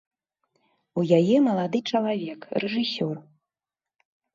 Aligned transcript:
У 1.01 1.03
яе 1.19 1.37
малады 1.49 1.83
чалавек, 1.95 2.39
рэжысёр. 2.67 3.15